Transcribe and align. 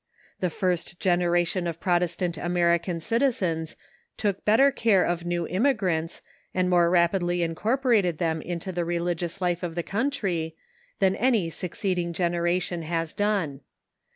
The 0.39 0.49
first 0.49 0.99
gen 0.99 1.19
eration 1.19 1.69
of 1.69 1.79
Protestant 1.79 2.35
American 2.35 2.99
citizens 2.99 3.77
took 4.17 4.43
better 4.43 4.71
care 4.71 5.03
of 5.05 5.25
new 5.25 5.45
immigrants, 5.45 6.23
and 6.55 6.67
more 6.67 6.89
rapidly 6.89 7.43
incorporated 7.43 8.17
them 8.17 8.41
into 8.41 8.71
the 8.71 8.83
religious 8.83 9.41
life 9.41 9.61
of 9.61 9.75
the 9.75 9.83
country, 9.83 10.55
than 10.97 11.15
any 11.17 11.51
succeeding 11.51 12.13
generation 12.13 12.81
has 12.81 13.13
done. 13.13 13.61